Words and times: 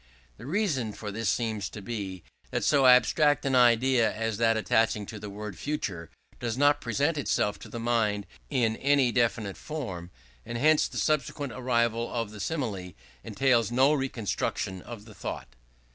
The 0.37 0.47
reason 0.47 0.93
for 0.93 1.11
this 1.11 1.29
seems 1.29 1.69
to 1.69 1.79
be, 1.79 2.23
that 2.49 2.63
so 2.63 2.87
abstract 2.87 3.45
an 3.45 3.53
idea 3.53 4.11
as 4.11 4.37
that 4.37 4.57
attaching 4.57 5.05
to 5.05 5.19
the 5.19 5.29
word 5.29 5.59
"future," 5.59 6.09
does 6.39 6.57
not 6.57 6.81
present 6.81 7.19
itself 7.19 7.59
to 7.59 7.69
the 7.69 7.79
mind 7.79 8.25
in 8.49 8.77
any 8.77 9.11
definite 9.11 9.57
form, 9.57 10.09
and 10.43 10.57
hence 10.57 10.87
the 10.87 10.97
subsequent 10.97 11.53
arrival 11.53 12.11
at 12.19 12.29
the 12.31 12.39
simile 12.39 12.93
entails 13.23 13.69
no 13.71 13.93
reconstruction 13.93 14.81
of 14.81 15.05
the 15.05 15.13
thought. 15.13 15.49